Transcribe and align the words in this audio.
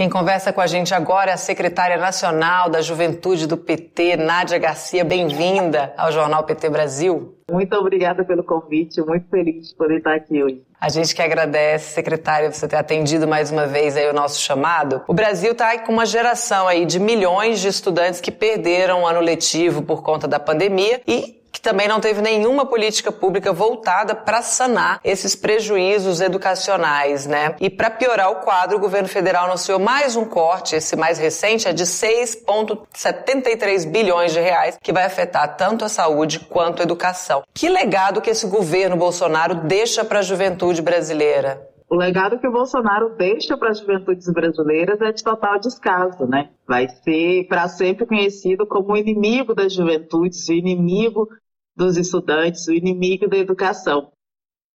Quem 0.00 0.08
conversa 0.08 0.50
com 0.50 0.62
a 0.62 0.66
gente 0.66 0.94
agora 0.94 1.30
é 1.30 1.34
a 1.34 1.36
secretária 1.36 1.98
nacional 1.98 2.70
da 2.70 2.80
Juventude 2.80 3.46
do 3.46 3.54
PT, 3.54 4.16
Nádia 4.16 4.56
Garcia. 4.56 5.04
Bem-vinda 5.04 5.92
ao 5.94 6.10
Jornal 6.10 6.42
PT 6.42 6.70
Brasil. 6.70 7.34
Muito 7.50 7.76
obrigada 7.76 8.24
pelo 8.24 8.42
convite, 8.42 9.02
muito 9.02 9.28
feliz 9.28 9.68
de 9.68 9.74
poder 9.74 9.98
estar 9.98 10.14
aqui 10.14 10.42
hoje. 10.42 10.62
A 10.80 10.88
gente 10.88 11.14
que 11.14 11.20
agradece, 11.20 11.92
secretária, 11.92 12.50
você 12.50 12.66
ter 12.66 12.76
atendido 12.76 13.28
mais 13.28 13.50
uma 13.50 13.66
vez 13.66 13.94
aí 13.94 14.08
o 14.08 14.14
nosso 14.14 14.40
chamado. 14.40 15.02
O 15.06 15.12
Brasil 15.12 15.52
está 15.52 15.78
com 15.80 15.92
uma 15.92 16.06
geração 16.06 16.66
aí 16.66 16.86
de 16.86 16.98
milhões 16.98 17.60
de 17.60 17.68
estudantes 17.68 18.22
que 18.22 18.30
perderam 18.30 19.02
o 19.02 19.06
ano 19.06 19.20
letivo 19.20 19.82
por 19.82 20.02
conta 20.02 20.26
da 20.26 20.40
pandemia 20.40 21.02
e 21.06 21.39
que 21.60 21.62
também 21.62 21.86
não 21.86 22.00
teve 22.00 22.22
nenhuma 22.22 22.64
política 22.64 23.12
pública 23.12 23.52
voltada 23.52 24.14
para 24.14 24.40
sanar 24.40 24.98
esses 25.04 25.36
prejuízos 25.36 26.22
educacionais, 26.22 27.26
né? 27.26 27.54
E 27.60 27.68
para 27.68 27.90
piorar 27.90 28.30
o 28.30 28.36
quadro, 28.36 28.78
o 28.78 28.80
governo 28.80 29.08
federal 29.08 29.44
anunciou 29.44 29.78
mais 29.78 30.16
um 30.16 30.24
corte, 30.24 30.74
esse 30.74 30.96
mais 30.96 31.18
recente 31.18 31.68
é 31.68 31.74
de 31.74 31.84
6,73 31.84 33.86
bilhões 33.86 34.32
de 34.32 34.40
reais, 34.40 34.78
que 34.82 34.92
vai 34.92 35.04
afetar 35.04 35.54
tanto 35.56 35.84
a 35.84 35.88
saúde 35.88 36.40
quanto 36.40 36.80
a 36.80 36.82
educação. 36.82 37.42
Que 37.52 37.68
legado 37.68 38.22
que 38.22 38.30
esse 38.30 38.46
governo 38.46 38.96
Bolsonaro 38.96 39.54
deixa 39.54 40.02
para 40.02 40.20
a 40.20 40.22
juventude 40.22 40.80
brasileira? 40.80 41.68
o 41.90 41.96
legado 41.96 42.38
que 42.38 42.46
o 42.46 42.52
Bolsonaro 42.52 43.16
deixa 43.16 43.56
para 43.56 43.70
as 43.70 43.80
juventudes 43.80 44.32
brasileiras 44.32 45.00
é 45.00 45.10
de 45.10 45.24
total 45.24 45.58
descaso, 45.58 46.24
né? 46.24 46.50
Vai 46.64 46.88
ser 46.88 47.48
para 47.48 47.66
sempre 47.66 48.06
conhecido 48.06 48.64
como 48.64 48.92
o 48.92 48.96
inimigo 48.96 49.56
das 49.56 49.72
juventudes, 49.72 50.48
o 50.48 50.52
inimigo 50.52 51.28
dos 51.76 51.96
estudantes, 51.96 52.66
o 52.68 52.72
inimigo 52.72 53.28
da 53.28 53.36
educação. 53.36 54.12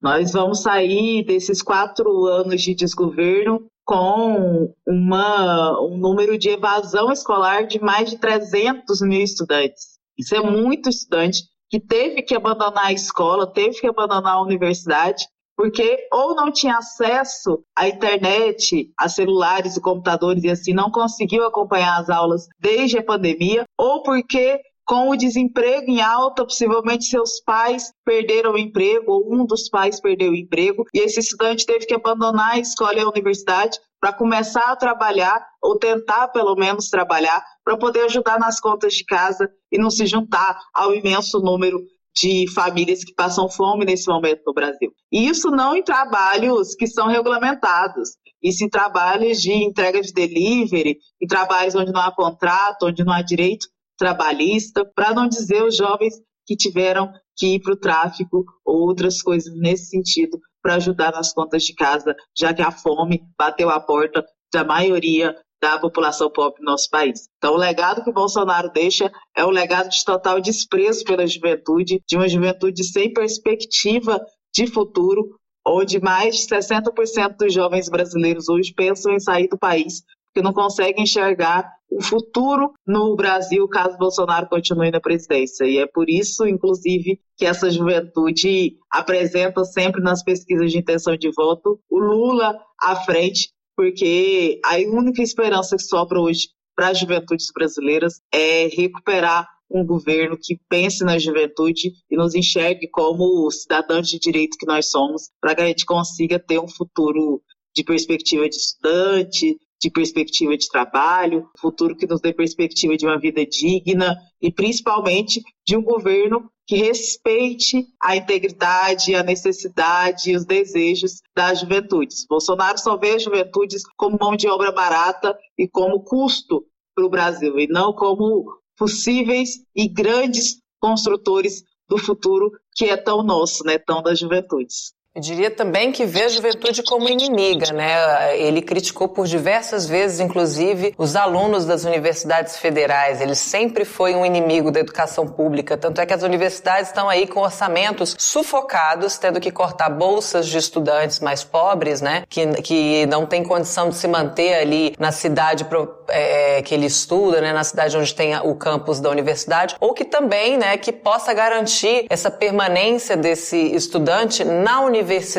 Nós 0.01 0.33
vamos 0.33 0.61
sair 0.61 1.23
desses 1.23 1.61
quatro 1.61 2.25
anos 2.25 2.61
de 2.61 2.75
desgoverno 2.75 3.65
com 3.85 4.73
uma, 4.85 5.79
um 5.81 5.97
número 5.97 6.37
de 6.37 6.49
evasão 6.49 7.11
escolar 7.11 7.67
de 7.67 7.79
mais 7.79 8.09
de 8.09 8.17
300 8.17 9.01
mil 9.01 9.21
estudantes. 9.21 9.97
Isso 10.17 10.35
é 10.35 10.41
muito 10.41 10.89
estudante 10.89 11.43
que 11.69 11.79
teve 11.79 12.21
que 12.21 12.35
abandonar 12.35 12.87
a 12.87 12.93
escola, 12.93 13.51
teve 13.51 13.79
que 13.79 13.87
abandonar 13.87 14.35
a 14.35 14.41
universidade 14.41 15.25
porque 15.55 16.07
ou 16.11 16.35
não 16.35 16.51
tinha 16.51 16.77
acesso 16.77 17.63
à 17.75 17.87
internet, 17.87 18.91
a 18.97 19.07
celulares 19.07 19.77
e 19.77 19.81
computadores 19.81 20.43
e 20.43 20.49
assim 20.49 20.73
não 20.73 20.91
conseguiu 20.91 21.45
acompanhar 21.45 21.99
as 21.99 22.09
aulas 22.09 22.47
desde 22.59 22.97
a 22.97 23.03
pandemia, 23.03 23.63
ou 23.79 24.03
porque 24.03 24.59
com 24.85 25.09
o 25.09 25.15
desemprego 25.15 25.89
em 25.89 25.99
alta, 25.99 26.45
possivelmente 26.45 27.05
seus 27.05 27.41
pais 27.41 27.91
perderam 28.05 28.53
o 28.53 28.57
emprego, 28.57 29.11
ou 29.11 29.33
um 29.33 29.45
dos 29.45 29.67
pais 29.67 29.99
perdeu 29.99 30.31
o 30.31 30.35
emprego, 30.35 30.85
e 30.93 30.99
esse 30.99 31.19
estudante 31.19 31.65
teve 31.65 31.87
que 31.87 31.93
abandonar 31.95 32.51
a 32.51 32.59
escola 32.59 32.93
e 32.95 32.99
a 32.99 33.09
universidade 33.09 33.79
para 33.99 34.13
começar 34.13 34.71
a 34.71 34.75
trabalhar, 34.75 35.43
ou 35.61 35.79
tentar 35.79 36.27
pelo 36.27 36.55
menos 36.55 36.89
trabalhar, 36.89 37.43
para 37.63 37.77
poder 37.77 38.01
ajudar 38.01 38.39
nas 38.39 38.59
contas 38.59 38.93
de 38.93 39.03
casa 39.03 39.49
e 39.71 39.79
não 39.79 39.89
se 39.89 40.05
juntar 40.05 40.59
ao 40.73 40.93
imenso 40.93 41.39
número 41.39 41.79
de 42.15 42.45
famílias 42.53 43.03
que 43.03 43.13
passam 43.13 43.49
fome 43.49 43.83
nesse 43.83 44.07
momento 44.07 44.43
no 44.45 44.53
Brasil. 44.53 44.93
E 45.11 45.27
isso 45.27 45.49
não 45.49 45.75
em 45.75 45.83
trabalhos 45.83 46.75
que 46.75 46.87
são 46.87 47.07
regulamentados, 47.07 48.11
isso 48.41 48.63
em 48.63 48.69
trabalhos 48.69 49.41
de 49.41 49.51
entrega 49.51 49.99
de 49.99 50.13
delivery, 50.13 50.97
em 51.21 51.27
trabalhos 51.27 51.75
onde 51.75 51.91
não 51.91 51.99
há 51.99 52.13
contrato, 52.13 52.85
onde 52.85 53.03
não 53.03 53.11
há 53.11 53.21
direito 53.21 53.67
trabalhista, 53.97 54.85
para 54.95 55.13
não 55.13 55.27
dizer 55.27 55.63
os 55.63 55.75
jovens 55.75 56.15
que 56.45 56.55
tiveram 56.55 57.11
que 57.35 57.55
ir 57.55 57.59
para 57.61 57.73
o 57.73 57.79
tráfico 57.79 58.45
ou 58.63 58.87
outras 58.87 59.21
coisas 59.21 59.53
nesse 59.55 59.87
sentido 59.87 60.39
para 60.61 60.75
ajudar 60.75 61.11
nas 61.11 61.33
contas 61.33 61.63
de 61.63 61.73
casa, 61.73 62.15
já 62.37 62.53
que 62.53 62.61
a 62.61 62.71
fome 62.71 63.23
bateu 63.37 63.69
a 63.69 63.79
porta 63.79 64.25
da 64.53 64.63
maioria 64.63 65.35
da 65.61 65.79
população 65.79 66.29
pobre 66.29 66.59
do 66.59 66.65
nosso 66.65 66.89
país. 66.89 67.27
Então, 67.37 67.53
o 67.53 67.57
legado 67.57 68.03
que 68.03 68.09
o 68.09 68.13
Bolsonaro 68.13 68.71
deixa 68.71 69.11
é 69.35 69.45
um 69.45 69.49
legado 69.49 69.89
de 69.89 70.03
total 70.03 70.39
desprezo 70.39 71.03
pela 71.03 71.25
juventude, 71.25 72.01
de 72.07 72.15
uma 72.15 72.27
juventude 72.27 72.83
sem 72.83 73.11
perspectiva 73.11 74.19
de 74.53 74.67
futuro, 74.67 75.37
onde 75.67 75.99
mais 75.99 76.35
de 76.35 76.47
60% 76.47 77.35
dos 77.37 77.53
jovens 77.53 77.89
brasileiros 77.89 78.47
hoje 78.47 78.73
pensam 78.73 79.13
em 79.13 79.19
sair 79.19 79.47
do 79.47 79.57
país, 79.57 80.03
porque 80.35 80.41
não 80.41 80.51
conseguem 80.51 81.03
enxergar 81.03 81.71
o 81.89 82.03
futuro 82.03 82.73
no 82.85 83.15
Brasil 83.15 83.65
caso 83.69 83.97
Bolsonaro 83.97 84.49
continue 84.49 84.91
na 84.91 84.99
presidência. 84.99 85.63
E 85.63 85.77
é 85.77 85.87
por 85.87 86.09
isso, 86.09 86.45
inclusive, 86.45 87.21
que 87.37 87.45
essa 87.45 87.71
juventude 87.71 88.75
apresenta 88.91 89.63
sempre 89.63 90.01
nas 90.01 90.21
pesquisas 90.21 90.73
de 90.73 90.77
intenção 90.77 91.15
de 91.15 91.31
voto 91.31 91.79
o 91.89 91.97
Lula 91.97 92.59
à 92.81 92.97
frente 92.97 93.49
porque 93.77 94.59
a 94.65 94.75
única 94.77 95.21
esperança 95.21 95.75
que 95.75 95.83
sobra 95.83 96.19
hoje 96.19 96.49
para 96.75 96.89
as 96.89 96.99
juventudes 96.99 97.47
brasileiras 97.53 98.21
é 98.33 98.67
recuperar 98.67 99.47
um 99.69 99.85
governo 99.85 100.37
que 100.41 100.59
pense 100.69 101.03
na 101.03 101.17
juventude 101.17 101.91
e 102.09 102.15
nos 102.15 102.35
enxergue 102.35 102.87
como 102.89 103.49
cidadãos 103.51 104.07
de 104.07 104.19
direito 104.19 104.57
que 104.57 104.65
nós 104.65 104.89
somos, 104.89 105.29
para 105.41 105.55
que 105.55 105.61
a 105.61 105.67
gente 105.67 105.85
consiga 105.85 106.39
ter 106.39 106.59
um 106.59 106.67
futuro 106.67 107.41
de 107.75 107.83
perspectiva 107.83 108.47
de 108.47 108.55
estudante, 108.55 109.57
de 109.81 109.89
perspectiva 109.89 110.57
de 110.57 110.67
trabalho, 110.67 111.49
futuro 111.59 111.95
que 111.95 112.07
nos 112.07 112.21
dê 112.21 112.33
perspectiva 112.33 112.95
de 112.95 113.05
uma 113.05 113.19
vida 113.19 113.45
digna 113.45 114.17
e 114.41 114.51
principalmente 114.51 115.41
de 115.65 115.75
um 115.75 115.83
governo 115.83 116.49
que 116.67 116.77
respeite 116.77 117.87
a 118.01 118.15
integridade, 118.15 119.13
a 119.13 119.21
necessidade 119.21 120.31
e 120.31 120.35
os 120.35 120.45
desejos 120.45 121.21
das 121.35 121.59
juventudes. 121.59 122.25
Bolsonaro 122.27 122.79
só 122.79 122.97
vê 122.97 123.11
as 123.11 123.23
juventudes 123.23 123.83
como 123.95 124.17
mão 124.19 124.35
de 124.35 124.47
obra 124.47 124.71
barata 124.71 125.37
e 125.57 125.67
como 125.67 126.03
custo 126.03 126.65
para 126.95 127.05
o 127.05 127.09
Brasil, 127.09 127.59
e 127.59 127.67
não 127.67 127.93
como 127.93 128.45
possíveis 128.77 129.59
e 129.75 129.87
grandes 129.87 130.59
construtores 130.79 131.63
do 131.87 131.97
futuro 131.97 132.51
que 132.73 132.85
é 132.85 132.97
tão 132.97 133.21
nosso, 133.21 133.63
né, 133.63 133.77
tão 133.77 134.01
das 134.01 134.19
juventudes. 134.19 134.93
Eu 135.15 135.21
diria 135.21 135.49
também 135.49 135.93
que 135.93 136.03
vê 136.03 136.23
a 136.23 136.27
juventude 136.27 136.83
como 136.83 137.07
inimiga, 137.07 137.71
né? 137.71 138.37
Ele 138.37 138.61
criticou 138.61 139.07
por 139.07 139.25
diversas 139.25 139.87
vezes, 139.87 140.19
inclusive, 140.19 140.93
os 140.97 141.15
alunos 141.15 141.63
das 141.63 141.85
universidades 141.85 142.57
federais. 142.57 143.21
Ele 143.21 143.33
sempre 143.33 143.85
foi 143.85 144.13
um 144.13 144.25
inimigo 144.25 144.71
da 144.71 144.81
educação 144.81 145.25
pública. 145.25 145.77
Tanto 145.77 146.01
é 146.01 146.05
que 146.05 146.13
as 146.13 146.21
universidades 146.21 146.89
estão 146.89 147.07
aí 147.07 147.27
com 147.27 147.39
orçamentos 147.39 148.13
sufocados, 148.19 149.17
tendo 149.17 149.39
que 149.39 149.51
cortar 149.51 149.87
bolsas 149.87 150.47
de 150.47 150.57
estudantes 150.57 151.21
mais 151.21 151.45
pobres, 151.45 152.01
né? 152.01 152.23
Que, 152.27 152.45
que 152.61 153.05
não 153.05 153.25
tem 153.25 153.41
condição 153.41 153.87
de 153.87 153.95
se 153.95 154.09
manter 154.09 154.55
ali 154.55 154.95
na 154.99 155.13
cidade 155.13 155.63
é, 156.09 156.61
que 156.61 156.73
ele 156.73 156.85
estuda, 156.85 157.41
né? 157.41 157.53
Na 157.53 157.63
cidade 157.63 157.97
onde 157.97 158.13
tem 158.13 158.37
o 158.37 158.55
campus 158.55 158.99
da 158.99 159.09
universidade, 159.09 159.75
ou 159.79 159.93
que 159.93 160.05
também, 160.05 160.57
né? 160.57 160.77
Que 160.77 160.91
possa 160.91 161.33
garantir 161.33 162.05
essa 162.09 162.29
permanência 162.31 163.15
desse 163.15 163.57
estudante 163.57 164.43
na 164.43 164.81
universidade 164.81 165.35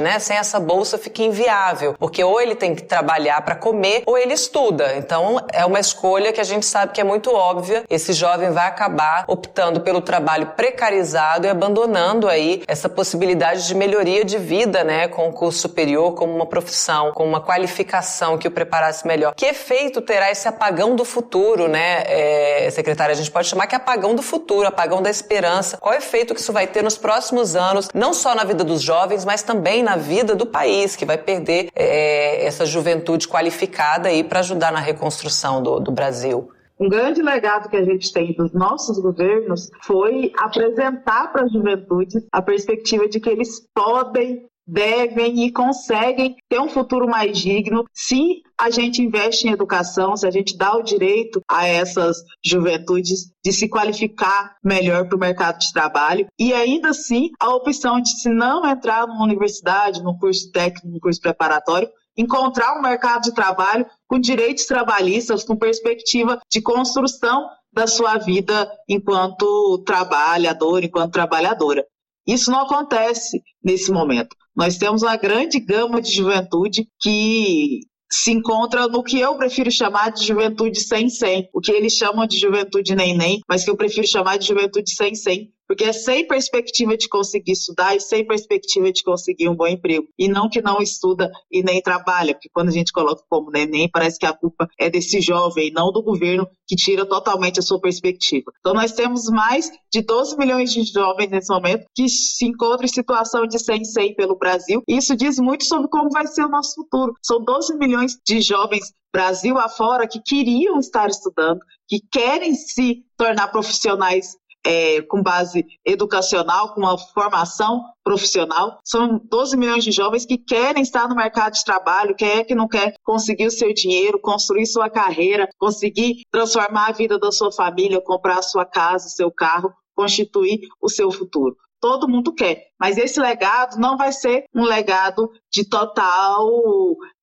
né? 0.00 0.18
Sem 0.18 0.36
essa 0.36 0.58
bolsa 0.60 0.98
fica 0.98 1.22
inviável, 1.22 1.94
porque 1.98 2.22
ou 2.22 2.40
ele 2.40 2.54
tem 2.54 2.74
que 2.74 2.82
trabalhar 2.82 3.40
para 3.42 3.54
comer 3.54 4.02
ou 4.06 4.16
ele 4.16 4.34
estuda. 4.34 4.96
Então 4.96 5.40
é 5.52 5.64
uma 5.64 5.80
escolha 5.80 6.32
que 6.32 6.40
a 6.40 6.44
gente 6.44 6.66
sabe 6.66 6.92
que 6.92 7.00
é 7.00 7.04
muito 7.04 7.32
óbvia. 7.32 7.84
Esse 7.88 8.12
jovem 8.12 8.50
vai 8.50 8.66
acabar 8.66 9.24
optando 9.26 9.80
pelo 9.80 10.00
trabalho 10.00 10.48
precarizado 10.56 11.46
e 11.46 11.50
abandonando 11.50 12.28
aí 12.28 12.62
essa 12.66 12.88
possibilidade 12.88 13.66
de 13.66 13.74
melhoria 13.74 14.24
de 14.24 14.38
vida, 14.38 14.84
né, 14.84 15.08
com 15.08 15.28
o 15.28 15.32
curso 15.32 15.60
superior 15.60 16.14
como 16.14 16.34
uma 16.34 16.46
profissão, 16.46 17.12
com 17.12 17.24
uma 17.24 17.40
qualificação 17.40 18.36
que 18.36 18.48
o 18.48 18.50
preparasse 18.50 19.06
melhor. 19.06 19.34
Que 19.34 19.46
efeito 19.46 20.02
terá 20.08 20.30
esse 20.30 20.48
apagão 20.48 20.96
do 20.96 21.04
futuro, 21.04 21.68
né, 21.68 22.02
é, 22.06 22.70
secretária? 22.70 23.12
A 23.12 23.16
gente 23.16 23.30
pode 23.30 23.48
chamar 23.48 23.66
que 23.66 23.74
é 23.74 23.78
apagão 23.78 24.14
do 24.14 24.22
futuro, 24.22 24.66
apagão 24.66 25.00
da 25.02 25.10
esperança. 25.10 25.76
Qual 25.76 25.94
efeito 25.94 26.34
que 26.34 26.40
isso 26.40 26.52
vai 26.52 26.66
ter 26.66 26.82
nos 26.82 26.96
próximos 26.96 27.54
anos, 27.54 27.88
não 27.94 28.12
só 28.14 28.34
na 28.34 28.44
vida 28.44 28.64
dos 28.64 28.80
jovens 28.82 28.98
jovens, 29.08 29.24
mas 29.24 29.42
também 29.42 29.82
na 29.82 29.96
vida 29.96 30.34
do 30.34 30.46
país, 30.46 30.96
que 30.96 31.04
vai 31.04 31.18
perder 31.18 31.70
é, 31.74 32.44
essa 32.44 32.66
juventude 32.66 33.28
qualificada 33.28 34.08
aí 34.08 34.22
para 34.24 34.40
ajudar 34.40 34.72
na 34.72 34.80
reconstrução 34.80 35.62
do, 35.62 35.80
do 35.80 35.92
Brasil. 35.92 36.50
Um 36.80 36.88
grande 36.88 37.20
legado 37.20 37.68
que 37.68 37.76
a 37.76 37.84
gente 37.84 38.12
tem 38.12 38.32
dos 38.34 38.52
nossos 38.52 39.00
governos 39.00 39.68
foi 39.82 40.32
apresentar 40.38 41.32
para 41.32 41.42
a 41.42 41.48
juventude 41.48 42.24
a 42.30 42.40
perspectiva 42.40 43.08
de 43.08 43.18
que 43.18 43.28
eles 43.28 43.60
podem 43.74 44.47
devem 44.68 45.46
e 45.46 45.50
conseguem 45.50 46.36
ter 46.46 46.60
um 46.60 46.68
futuro 46.68 47.08
mais 47.08 47.38
digno 47.38 47.84
se 47.92 48.42
a 48.60 48.68
gente 48.68 49.00
investe 49.00 49.48
em 49.48 49.52
educação, 49.52 50.14
se 50.14 50.26
a 50.26 50.30
gente 50.30 50.56
dá 50.58 50.76
o 50.76 50.82
direito 50.82 51.40
a 51.48 51.66
essas 51.66 52.18
juventudes 52.44 53.32
de 53.42 53.52
se 53.52 53.68
qualificar 53.68 54.56
melhor 54.62 55.08
para 55.08 55.16
o 55.16 55.20
mercado 55.20 55.58
de 55.58 55.72
trabalho 55.72 56.26
e 56.38 56.52
ainda 56.52 56.90
assim 56.90 57.30
a 57.40 57.54
opção 57.54 58.00
de 58.00 58.10
se 58.20 58.28
não 58.28 58.66
entrar 58.66 59.06
numa 59.06 59.24
universidade, 59.24 60.02
num 60.02 60.18
curso 60.18 60.52
técnico, 60.52 60.88
num 60.88 61.00
curso 61.00 61.20
preparatório, 61.20 61.88
encontrar 62.16 62.76
um 62.76 62.82
mercado 62.82 63.22
de 63.22 63.32
trabalho 63.32 63.86
com 64.06 64.18
direitos 64.18 64.66
trabalhistas, 64.66 65.44
com 65.44 65.56
perspectiva 65.56 66.38
de 66.50 66.60
construção 66.60 67.48
da 67.72 67.86
sua 67.86 68.18
vida 68.18 68.70
enquanto 68.88 69.82
trabalhador, 69.86 70.82
enquanto 70.82 71.12
trabalhadora. 71.12 71.86
Isso 72.26 72.50
não 72.50 72.60
acontece 72.60 73.42
nesse 73.64 73.90
momento. 73.90 74.36
Nós 74.58 74.76
temos 74.76 75.02
uma 75.02 75.16
grande 75.16 75.60
gama 75.60 76.02
de 76.02 76.10
juventude 76.12 76.88
que 77.00 77.78
se 78.10 78.32
encontra 78.32 78.88
no 78.88 79.04
que 79.04 79.20
eu 79.20 79.36
prefiro 79.36 79.70
chamar 79.70 80.10
de 80.10 80.26
juventude 80.26 80.80
sem 80.80 81.08
sem, 81.08 81.48
o 81.54 81.60
que 81.60 81.70
eles 81.70 81.92
chamam 81.92 82.26
de 82.26 82.40
juventude 82.40 82.92
nem, 82.96 83.40
mas 83.48 83.64
que 83.64 83.70
eu 83.70 83.76
prefiro 83.76 84.08
chamar 84.08 84.36
de 84.36 84.48
juventude 84.48 84.90
sem 84.92 85.14
sem, 85.14 85.52
porque 85.68 85.84
é 85.84 85.92
sem 85.92 86.26
perspectiva 86.26 86.96
de 86.96 87.08
conseguir 87.08 87.52
estudar 87.52 87.94
e 87.94 88.00
sem 88.00 88.26
perspectiva 88.26 88.90
de 88.90 89.02
conseguir 89.02 89.48
um 89.48 89.54
bom 89.54 89.66
emprego. 89.66 90.08
E 90.18 90.26
não 90.26 90.48
que 90.48 90.62
não 90.62 90.80
estuda 90.80 91.30
e 91.52 91.62
nem 91.62 91.82
trabalha, 91.82 92.34
porque 92.34 92.48
quando 92.52 92.68
a 92.68 92.72
gente 92.72 92.90
coloca 92.90 93.22
como 93.28 93.50
neném, 93.50 93.88
parece 93.92 94.18
que 94.18 94.24
a 94.24 94.32
culpa 94.32 94.66
é 94.80 94.88
desse 94.88 95.20
jovem, 95.20 95.70
não 95.70 95.92
do 95.92 96.02
governo, 96.02 96.48
que 96.66 96.74
tira 96.74 97.04
totalmente 97.04 97.58
a 97.58 97.62
sua 97.62 97.80
perspectiva. 97.80 98.50
Então, 98.60 98.72
nós 98.72 98.92
temos 98.92 99.28
mais 99.28 99.70
de 99.92 100.00
12 100.00 100.36
milhões 100.38 100.72
de 100.72 100.82
jovens 100.84 101.30
nesse 101.30 101.52
momento 101.52 101.84
que 101.94 102.08
se 102.08 102.46
encontram 102.46 102.86
em 102.86 102.88
situação 102.88 103.46
de 103.46 103.58
sem 103.58 103.84
sem 103.84 104.14
pelo 104.14 104.38
Brasil. 104.38 104.82
E 104.88 104.96
isso 104.96 105.14
diz 105.14 105.38
muito 105.38 105.64
sobre 105.64 105.88
como 105.88 106.08
vai 106.10 106.26
ser 106.26 106.44
o 106.44 106.48
nosso 106.48 106.74
futuro. 106.74 107.12
São 107.22 107.44
12 107.44 107.76
milhões 107.76 108.16
de 108.26 108.40
jovens 108.40 108.92
Brasil 109.12 109.58
afora 109.58 110.06
que 110.06 110.20
queriam 110.20 110.78
estar 110.78 111.08
estudando, 111.08 111.60
que 111.88 111.98
querem 112.10 112.54
se 112.54 113.04
tornar 113.16 113.48
profissionais 113.48 114.36
é, 114.64 115.02
com 115.02 115.22
base 115.22 115.64
educacional, 115.84 116.74
com 116.74 116.80
uma 116.80 116.98
formação 116.98 117.82
profissional. 118.02 118.78
São 118.84 119.20
12 119.24 119.56
milhões 119.56 119.84
de 119.84 119.92
jovens 119.92 120.26
que 120.26 120.38
querem 120.38 120.82
estar 120.82 121.08
no 121.08 121.14
mercado 121.14 121.54
de 121.54 121.64
trabalho, 121.64 122.14
quem 122.14 122.28
é 122.28 122.44
que 122.44 122.54
não 122.54 122.68
quer 122.68 122.94
conseguir 123.02 123.46
o 123.46 123.50
seu 123.50 123.72
dinheiro, 123.72 124.20
construir 124.20 124.66
sua 124.66 124.90
carreira, 124.90 125.48
conseguir 125.58 126.22
transformar 126.30 126.88
a 126.88 126.92
vida 126.92 127.18
da 127.18 127.30
sua 127.32 127.52
família, 127.52 128.00
comprar 128.00 128.38
a 128.38 128.42
sua 128.42 128.64
casa, 128.64 129.08
seu 129.08 129.30
carro, 129.30 129.72
constituir 129.94 130.60
o 130.80 130.88
seu 130.88 131.10
futuro 131.10 131.56
todo 131.80 132.08
mundo 132.08 132.34
quer. 132.34 132.68
Mas 132.78 132.98
esse 132.98 133.20
legado 133.20 133.78
não 133.78 133.96
vai 133.96 134.12
ser 134.12 134.44
um 134.54 134.64
legado 134.64 135.30
de 135.50 135.64
total 135.64 136.48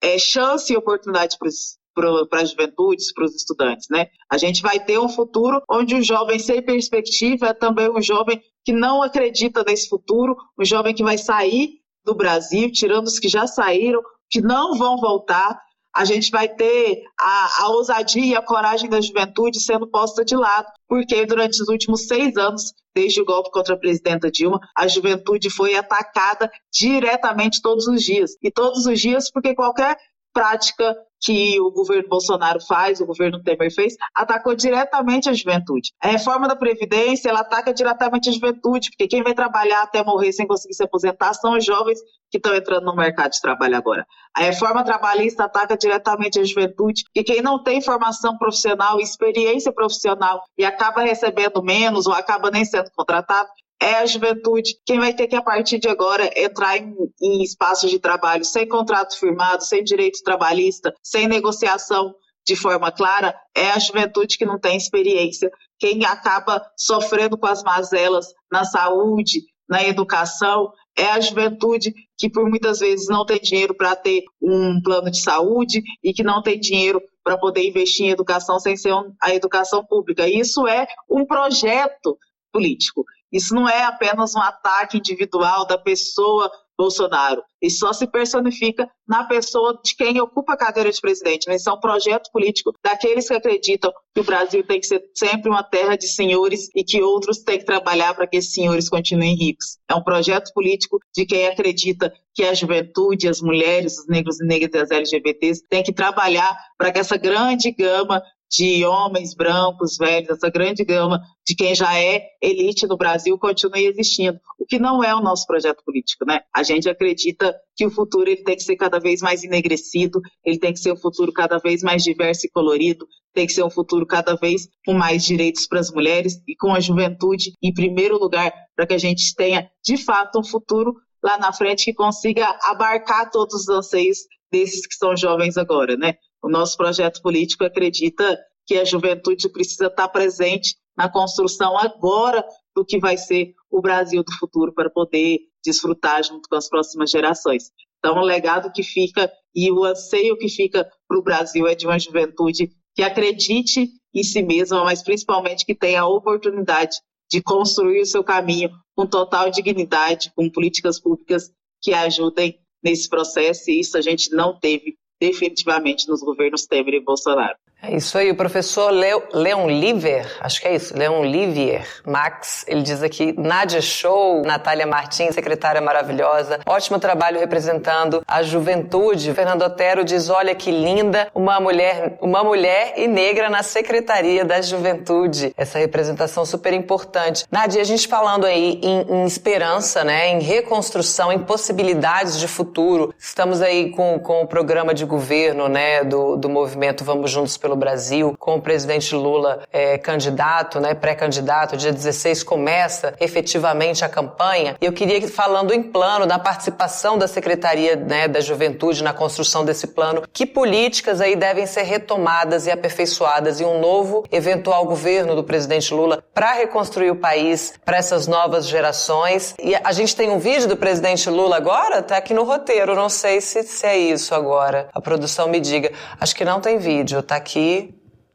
é, 0.01 0.17
chance 0.17 0.71
e 0.71 0.77
oportunidade 0.77 1.37
para 1.37 1.47
os 1.47 1.77
para 1.95 2.42
as 2.42 2.51
juventudes, 2.51 3.13
para 3.13 3.25
os 3.25 3.33
estudantes, 3.33 3.88
né? 3.89 4.07
A 4.30 4.38
gente 4.38 4.62
vai 4.62 4.80
ter 4.80 5.00
um 5.00 5.09
futuro 5.09 5.62
onde 5.69 5.95
o 5.95 6.03
jovem 6.03 6.38
sem 6.38 6.62
perspectiva 6.62 7.47
é 7.47 7.53
também 7.53 7.89
um 7.89 8.01
jovem 8.01 8.42
que 8.63 8.74
não 8.74 9.01
acredita 9.01 9.63
nesse 9.63 9.88
futuro, 9.88 10.36
um 10.59 10.65
jovem 10.65 10.94
que 10.94 11.03
vai 11.03 11.18
sair 11.18 11.80
do 12.03 12.13
Brasil, 12.13 12.71
tirando 12.71 13.07
os 13.07 13.18
que 13.18 13.30
já 13.30 13.47
saíram, 13.47 14.01
que 14.30 14.42
não 14.42 14.77
vão 14.77 14.97
voltar. 14.97 15.59
A 15.95 16.03
gente 16.03 16.30
vai 16.30 16.50
ter 16.50 17.03
a, 17.18 17.63
a 17.63 17.69
ousadia 17.69 18.25
e 18.25 18.36
a 18.36 18.42
coragem 18.42 18.89
da 18.89 19.00
juventude 19.00 19.62
sendo 19.62 19.89
posta 19.89 20.25
de 20.25 20.36
lado, 20.36 20.68
porque 20.89 21.25
durante 21.25 21.62
os 21.62 21.69
últimos 21.69 22.06
seis 22.06 22.36
anos, 22.36 22.74
desde 22.94 23.21
o 23.21 23.25
golpe 23.25 23.50
contra 23.50 23.75
a 23.75 23.80
presidenta 23.80 24.30
Dilma, 24.30 24.59
a 24.75 24.89
juventude 24.89 25.50
foi 25.50 25.75
atacada 25.75 26.51
diretamente 26.74 27.62
todos 27.62 27.88
os 27.88 28.03
dias. 28.03 28.31
E 28.44 28.51
todos 28.51 28.86
os 28.86 29.00
dias, 29.00 29.31
porque 29.31 29.56
qualquer 29.56 29.95
prática 30.33 30.94
que 31.25 31.60
o 31.60 31.72
governo 31.72 32.07
Bolsonaro 32.07 32.62
faz, 32.62 33.01
o 33.01 33.06
governo 33.06 33.42
Temer 33.42 33.74
fez, 33.74 33.95
atacou 34.13 34.56
diretamente 34.56 35.27
a 35.27 35.33
juventude. 35.33 35.92
A 36.00 36.10
reforma 36.10 36.48
da 36.48 36.56
Previdência, 36.56 37.30
ela 37.30 37.39
ataca 37.39 37.74
diretamente 37.74 38.30
a 38.30 38.31
juventude, 38.31 38.92
porque 38.92 39.07
quem 39.07 39.24
vai 39.24 39.33
trabalhar 39.33 39.81
até 39.81 40.04
morrer 40.04 40.31
sem 40.31 40.45
conseguir 40.45 40.75
se 40.75 40.83
aposentar 40.83 41.33
são 41.33 41.57
os 41.57 41.66
jovens 41.66 42.00
que 42.30 42.38
estão 42.38 42.54
entrando 42.54 42.86
no 42.86 42.95
mercado 42.95 43.31
de 43.31 43.42
trabalho 43.42 43.75
agora. 43.75 44.06
A 44.36 44.42
reforma 44.42 44.83
trabalhista 44.83 45.45
ataca 45.45 45.75
diretamente 45.75 46.39
a 46.39 46.44
juventude, 46.44 47.04
porque 47.06 47.24
quem 47.24 47.42
não 47.42 47.63
tem 47.63 47.81
formação 47.81 48.38
profissional, 48.38 49.00
experiência 49.00 49.74
profissional 49.74 50.44
e 50.56 50.63
acaba 50.63 51.01
recebendo 51.01 51.63
menos 51.63 52.06
ou 52.06 52.13
acaba 52.13 52.51
nem 52.51 52.63
sendo 52.66 52.92
contratado, 52.95 53.50
é 53.81 53.95
a 53.95 54.06
juventude. 54.06 54.77
Quem 54.86 55.00
vai 55.00 55.13
ter 55.13 55.27
que, 55.27 55.36
a 55.36 55.42
partir 55.42 55.80
de 55.80 55.88
agora, 55.88 56.30
entrar 56.36 56.77
em, 56.77 56.94
em 57.22 57.44
espaços 57.44 57.89
de 57.89 58.00
trabalho 58.00 58.45
sem 58.45 58.68
contrato 58.68 59.18
firmado, 59.18 59.63
sem 59.63 59.83
direito 59.83 60.24
trabalhista, 60.24 60.94
sem 61.04 61.27
negociação 61.27 62.13
de 62.45 62.56
forma 62.56 62.92
clara, 62.92 63.36
é 63.56 63.72
a 63.72 63.80
juventude 63.80 64.38
que 64.38 64.45
não 64.45 64.60
tem 64.60 64.77
experiência. 64.77 65.51
Quem 65.80 66.06
acaba 66.06 66.63
sofrendo 66.77 67.38
com 67.38 67.48
as 67.48 67.63
mazelas 67.63 68.27
na 68.51 68.63
saúde, 68.63 69.42
na 69.68 69.83
educação, 69.83 70.71
é 70.98 71.07
a 71.07 71.19
juventude 71.19 71.94
que 72.18 72.30
por 72.30 72.48
muitas 72.50 72.80
vezes 72.80 73.07
não 73.10 73.25
tem 73.25 73.39
dinheiro 73.39 73.74
para 73.75 73.95
ter 73.95 74.24
um 74.42 74.80
plano 74.81 75.12
de 75.12 75.19
saúde 75.19 75.81
e 76.04 76.13
que 76.13 76.24
não 76.24 76.42
tem 76.42 76.60
dinheiro 76.60 77.01
para 77.24 77.38
poder 77.38 77.68
investir 77.68 78.06
em 78.06 78.12
educação 78.12 78.60
sem 78.60 78.78
ser 78.78 78.94
a 79.21 79.33
educação 79.33 79.83
pública. 79.83 80.30
Isso 80.30 80.68
é 80.68 80.88
um 81.10 81.25
projeto 81.25 82.18
político. 82.54 83.04
Isso 83.35 83.53
não 83.53 83.67
é 83.67 83.83
apenas 83.83 84.33
um 84.33 84.39
ataque 84.39 84.97
individual 84.97 85.67
da 85.67 85.77
pessoa 85.77 86.49
Bolsonaro. 86.77 87.43
Isso 87.61 87.79
só 87.79 87.93
se 87.93 88.05
personifica 88.07 88.87
na 89.07 89.23
pessoa 89.23 89.79
de 89.83 89.95
quem 89.95 90.19
ocupa 90.21 90.53
a 90.53 90.57
cadeira 90.57 90.91
de 90.91 91.01
presidente. 91.01 91.45
Mas 91.47 91.61
isso 91.61 91.69
é 91.69 91.73
um 91.73 91.79
projeto 91.79 92.29
político 92.31 92.71
daqueles 92.83 93.27
que 93.27 93.33
acreditam 93.33 93.91
que 94.13 94.21
o 94.21 94.23
Brasil 94.23 94.65
tem 94.65 94.79
que 94.79 94.87
ser 94.87 95.03
sempre 95.13 95.49
uma 95.49 95.63
terra 95.63 95.95
de 95.95 96.07
senhores 96.07 96.69
e 96.75 96.83
que 96.83 97.01
outros 97.01 97.39
têm 97.39 97.59
que 97.59 97.65
trabalhar 97.65 98.13
para 98.13 98.27
que 98.27 98.37
esses 98.37 98.53
senhores 98.53 98.89
continuem 98.89 99.35
ricos. 99.35 99.77
É 99.89 99.95
um 99.95 100.03
projeto 100.03 100.51
político 100.53 100.99
de 101.13 101.25
quem 101.25 101.47
acredita 101.47 102.13
que 102.33 102.43
a 102.43 102.53
juventude, 102.53 103.29
as 103.29 103.41
mulheres, 103.41 103.97
os 103.97 104.07
negros 104.07 104.39
e 104.41 104.45
negras 104.45 104.73
e 104.73 104.77
as 104.77 104.91
LGBTs 104.91 105.61
têm 105.69 105.83
que 105.83 105.93
trabalhar 105.93 106.55
para 106.77 106.91
que 106.91 106.99
essa 106.99 107.17
grande 107.17 107.71
gama 107.71 108.21
de 108.50 108.86
homens 108.86 109.33
brancos, 109.33 109.97
velhos, 109.97 110.30
essa 110.30 110.50
grande 110.50 110.83
gama 110.83 111.21
de 111.45 111.56
quem 111.56 111.75
já 111.75 112.00
é 112.00 112.24
elite 112.42 112.88
no 112.88 112.97
Brasil 112.97 113.38
continue 113.38 113.86
existindo, 113.86 114.39
o 114.59 114.65
que 114.65 114.80
não 114.80 115.03
é 115.03 115.13
o 115.13 115.21
nosso 115.21 115.45
projeto 115.45 115.83
político, 115.83 116.25
né? 116.25 116.42
A 116.53 116.63
gente 116.63 116.89
acredita 116.89 117.56
que 117.75 117.86
o 117.86 117.92
futuro 117.92 118.30
ele 118.30 118.44
tem 118.44 118.56
que 118.56 118.63
ser 118.63 118.75
cada 118.75 119.00
vez 119.00 119.21
mais 119.21 119.44
enegrecido, 119.44 120.21
ele 120.44 120.57
tem 120.57 120.74
que 120.74 120.80
ser 120.80 120.94
um 120.94 120.97
futuro 120.97 121.31
cada 121.31 121.57
vez 121.57 121.83
mais 121.83 122.03
diverso 122.03 122.45
e 122.45 122.50
colorido, 122.50 123.07
tem 123.33 123.45
que 123.45 123.53
ser 123.53 123.63
um 123.63 123.69
futuro 123.69 124.06
cada 124.06 124.36
vez 124.36 124.68
com 124.86 124.94
mais 124.94 125.24
direitos 125.24 125.68
para 125.68 125.80
as 125.80 125.92
mulheres 125.92 126.42
e 126.47 126.56
com 126.56 126.74
a 126.74 126.80
juventude 126.80 127.53
em 127.62 127.74
primeiro 127.74 128.18
lugar, 128.18 128.51
para 128.75 128.88
que 128.88 128.94
a 128.94 128.97
gente 128.97 129.36
tenha 129.36 129.69
de 129.83 129.97
fato 129.97 130.39
um 130.39 130.44
futuro 130.44 130.95
lá 131.21 131.38
na 131.38 131.51
frente 131.51 131.86
que 131.86 131.94
consiga 131.94 132.57
abarcar 132.63 133.30
todos 133.31 133.62
os 133.62 133.69
anseios 133.69 134.19
desses 134.51 134.88
que 134.88 134.95
são 134.95 135.18
jovens 135.18 135.57
agora, 135.57 135.97
né? 135.97 136.15
O 136.45 136.47
nosso 136.47 136.77
projeto 136.77 137.24
político 137.24 137.63
acredita 137.63 138.39
que 138.68 138.75
a 138.75 138.86
juventude 138.86 139.50
precisa 139.50 139.88
estar 139.88 140.07
presente 140.09 140.75
na 140.95 141.09
construção 141.09 141.75
agora 141.75 142.45
do 142.75 142.86
que 142.86 143.00
vai 143.00 143.18
ser 143.18 143.56
o 143.68 143.81
Brasil 143.81 144.24
do 144.24 144.31
futuro 144.33 144.71
para 144.71 144.88
poder 144.88 145.39
desfrutar 145.65 146.24
junto 146.24 146.47
com 146.47 146.56
as 146.56 146.69
próximas 146.69 147.09
gerações. 147.09 147.71
Então, 147.97 148.19
o 148.19 148.24
legado 148.24 148.71
que 148.71 148.83
fica 148.83 149.27
e 149.56 149.71
o 149.71 149.83
anseio 149.83 150.38
que 150.38 150.47
fica 150.47 150.88
para 151.07 151.18
o 151.18 151.24
Brasil 151.24 151.65
é 151.65 151.74
de 151.74 151.88
uma 151.88 151.97
juventude 151.97 152.69
que 152.94 153.02
acredite 153.02 153.90
em 154.14 154.23
si 154.23 154.44
mesma, 154.44 154.83
mas 154.83 155.02
principalmente 155.02 155.66
que 155.66 155.73
tenha 155.73 156.02
a 156.02 156.07
oportunidade 156.07 156.97
de 157.28 157.42
construir 157.42 158.02
o 158.02 158.06
seu 158.06 158.23
caminho 158.23 158.69
com 158.95 159.07
total 159.07 159.49
dignidade, 159.49 160.31
com 160.35 160.47
políticas 160.47 160.99
públicas 160.99 161.52
que 161.81 161.92
ajudem 161.92 162.59
nesse 162.83 163.09
processo, 163.09 163.71
e 163.71 163.80
isso 163.80 163.97
a 163.97 164.02
gente 164.02 164.30
não 164.30 164.59
teve 164.59 164.95
definitivamente 165.19 166.07
nos 166.07 166.22
governos 166.22 166.66
Temer 166.66 166.95
e 166.95 167.00
Bolsonaro. 167.04 167.57
É 167.87 167.95
isso 167.95 168.18
aí, 168.18 168.31
o 168.31 168.35
professor 168.35 168.89
Leo, 168.89 169.21
Leon 169.31 169.68
Liver, 169.68 170.25
acho 170.42 170.59
que 170.59 170.68
é 170.68 170.73
isso, 170.73 170.97
Leon 170.97 171.23
Livier 171.23 171.85
Max, 172.04 172.65
ele 172.68 172.81
diz 172.81 173.04
aqui, 173.04 173.31
Nádia 173.37 173.80
Show, 173.80 174.42
Natália 174.42 174.87
Martins, 174.87 175.35
secretária 175.35 175.80
maravilhosa, 175.80 176.59
ótimo 176.65 176.99
trabalho 176.99 177.39
representando 177.39 178.23
a 178.27 178.42
juventude. 178.42 179.33
Fernando 179.35 179.61
Otero 179.61 180.04
diz, 180.04 180.30
olha 180.30 180.56
que 180.56 180.71
linda, 180.71 181.27
uma 181.35 181.59
mulher, 181.59 182.18
uma 182.21 182.44
mulher 182.44 182.95
e 182.97 183.07
negra 183.07 183.51
na 183.51 183.61
Secretaria 183.61 184.44
da 184.44 184.61
Juventude. 184.61 185.54
Essa 185.56 185.77
representação 185.77 186.44
super 186.44 186.73
importante. 186.73 187.45
Nádia, 187.51 187.81
a 187.81 187.85
gente 187.85 188.07
falando 188.07 188.45
aí 188.45 188.80
em, 188.81 189.01
em 189.01 189.25
esperança, 189.25 190.04
né, 190.04 190.30
em 190.30 190.39
reconstrução, 190.39 191.31
em 191.31 191.39
possibilidades 191.39 192.39
de 192.39 192.47
futuro. 192.47 193.13
Estamos 193.19 193.61
aí 193.61 193.92
com, 193.92 194.18
com 194.19 194.42
o 194.42 194.47
programa 194.47 194.92
de 194.92 195.06
governo, 195.06 195.68
né, 195.68 196.04
do, 196.04 196.35
do 196.35 196.49
movimento 196.49 197.04
Vamos 197.04 197.30
Juntos 197.30 197.57
pelo 197.57 197.74
Brasil, 197.75 198.35
com 198.39 198.55
o 198.55 198.61
presidente 198.61 199.15
Lula 199.15 199.61
é, 199.71 199.97
candidato, 199.97 200.79
né, 200.79 200.94
pré-candidato, 200.94 201.77
dia 201.77 201.91
16 201.91 202.44
começa 202.44 203.13
efetivamente 203.19 204.03
a 204.03 204.09
campanha. 204.09 204.75
Eu 204.81 204.94
queria 204.94 205.19
que, 205.19 205.27
falando 205.27 205.73
em 205.73 205.81
plano, 205.81 206.25
da 206.25 206.39
participação 206.39 207.17
da 207.17 207.27
Secretaria 207.27 207.95
né, 207.95 208.27
da 208.27 208.39
Juventude 208.39 209.03
na 209.03 209.13
construção 209.13 209.65
desse 209.65 209.87
plano, 209.87 210.23
que 210.31 210.45
políticas 210.45 211.21
aí 211.21 211.35
devem 211.35 211.65
ser 211.65 211.83
retomadas 211.83 212.67
e 212.67 212.71
aperfeiçoadas 212.71 213.59
em 213.59 213.65
um 213.65 213.79
novo 213.79 214.23
eventual 214.31 214.85
governo 214.85 215.35
do 215.35 215.44
presidente 215.44 215.94
Lula 215.94 216.23
para 216.33 216.53
reconstruir 216.53 217.11
o 217.11 217.15
país 217.15 217.73
para 217.83 217.97
essas 217.97 218.27
novas 218.27 218.67
gerações. 218.67 219.55
E 219.61 219.75
a 219.75 219.91
gente 219.91 220.15
tem 220.15 220.29
um 220.29 220.39
vídeo 220.39 220.67
do 220.67 220.77
presidente 220.77 221.29
Lula 221.29 221.57
agora, 221.57 222.01
tá 222.01 222.17
aqui 222.17 222.33
no 222.33 222.44
roteiro, 222.44 222.95
não 222.95 223.09
sei 223.09 223.41
se, 223.41 223.63
se 223.63 223.85
é 223.85 223.97
isso 223.97 224.33
agora. 224.33 224.87
A 224.94 225.01
produção 225.01 225.47
me 225.47 225.59
diga. 225.59 225.91
Acho 226.19 226.35
que 226.35 226.45
não 226.45 226.59
tem 226.59 226.77
vídeo, 226.77 227.21
tá 227.21 227.35
aqui 227.35 227.59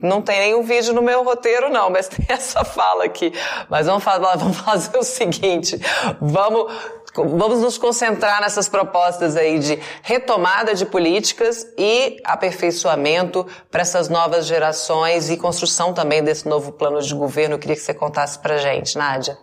Não 0.02 0.22
tem 0.22 0.40
nenhum 0.40 0.62
vídeo 0.62 0.94
no 0.94 1.02
meu 1.02 1.22
roteiro, 1.22 1.68
não, 1.68 1.90
mas 1.90 2.08
tem 2.08 2.24
essa 2.30 2.64
fala 2.64 3.04
aqui. 3.04 3.32
Mas 3.68 3.86
vamos, 3.86 4.02
falar, 4.02 4.36
vamos 4.36 4.56
fazer 4.64 4.96
o 4.96 5.02
seguinte: 5.02 5.78
vamos, 6.20 6.72
vamos 7.14 7.60
nos 7.60 7.76
concentrar 7.76 8.40
nessas 8.40 8.66
propostas 8.66 9.36
aí 9.36 9.58
de 9.58 9.78
retomada 10.02 10.74
de 10.74 10.86
políticas 10.86 11.70
e 11.76 12.18
aperfeiçoamento 12.24 13.46
para 13.70 13.82
essas 13.82 14.08
novas 14.08 14.46
gerações 14.46 15.28
e 15.28 15.36
construção 15.36 15.92
também 15.92 16.24
desse 16.24 16.48
novo 16.48 16.72
plano 16.72 17.02
de 17.02 17.14
governo. 17.14 17.56
Eu 17.56 17.58
queria 17.58 17.76
que 17.76 17.82
você 17.82 17.92
contasse 17.92 18.38
para 18.38 18.56
gente, 18.56 18.96
Nádia. 18.96 19.36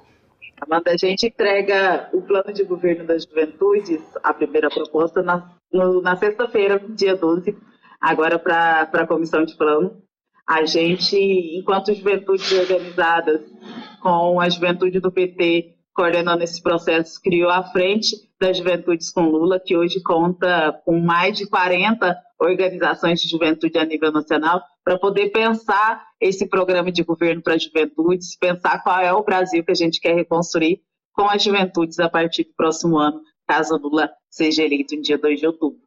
Amanda, 0.60 0.89
a 0.91 0.98
gente 0.98 1.27
entrega 1.27 2.10
o 2.12 2.22
plano 2.22 2.51
de 2.51 2.63
governo 2.63 3.06
das 3.06 3.25
juventudes, 3.25 4.01
a 4.24 4.34
primeira 4.34 4.70
proposta, 4.70 5.22
na, 5.22 5.48
na 6.01 6.15
sexta-feira, 6.15 6.82
dia 6.89 7.15
12, 7.15 7.56
agora 7.99 8.39
para 8.39 8.89
a 8.91 9.07
comissão 9.07 9.43
de 9.43 9.55
plano. 9.55 10.01
A 10.47 10.65
gente, 10.65 11.17
enquanto 11.17 11.93
juventudes 11.93 12.51
organizadas, 12.51 13.41
com 14.01 14.39
a 14.39 14.47
juventude 14.49 14.99
do 14.99 15.11
PT 15.11 15.77
coordenando 15.93 16.43
esse 16.43 16.61
processo, 16.61 17.19
criou 17.19 17.49
a 17.49 17.63
Frente 17.71 18.15
das 18.39 18.55
Juventudes 18.57 19.09
com 19.09 19.23
Lula, 19.23 19.59
que 19.59 19.75
hoje 19.75 19.99
conta 20.03 20.79
com 20.85 20.99
mais 20.99 21.35
de 21.35 21.47
40 21.47 22.15
organizações 22.39 23.19
de 23.19 23.27
juventude 23.27 23.79
a 23.79 23.83
nível 23.83 24.11
nacional, 24.11 24.61
para 24.83 24.99
poder 24.99 25.31
pensar 25.31 26.05
esse 26.21 26.47
programa 26.47 26.91
de 26.91 27.03
governo 27.03 27.41
para 27.41 27.57
juventudes, 27.57 28.37
pensar 28.37 28.83
qual 28.83 28.99
é 28.99 29.11
o 29.11 29.23
Brasil 29.23 29.65
que 29.65 29.71
a 29.71 29.75
gente 29.75 29.99
quer 29.99 30.13
reconstruir 30.13 30.81
com 31.13 31.27
as 31.27 31.41
juventudes 31.41 31.99
a 31.99 32.07
partir 32.07 32.43
do 32.43 32.53
próximo 32.55 32.99
ano, 32.99 33.19
caso 33.47 33.75
Lula 33.75 34.11
seja 34.29 34.63
eleito 34.63 34.93
em 34.93 35.01
dia 35.01 35.17
2 35.17 35.39
de 35.39 35.47
outubro. 35.47 35.79